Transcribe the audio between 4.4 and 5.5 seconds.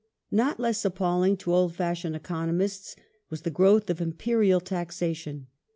taxation.